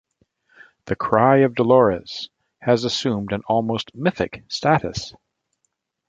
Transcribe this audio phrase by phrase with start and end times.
[0.85, 5.13] The "Cry of Dolores", has assumed an almost mythic status.